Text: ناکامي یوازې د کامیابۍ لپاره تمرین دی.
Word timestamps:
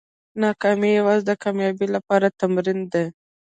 ناکامي 0.41 0.89
یوازې 0.99 1.23
د 1.27 1.31
کامیابۍ 1.43 1.87
لپاره 1.95 2.35
تمرین 2.39 2.79
دی. 2.93 3.05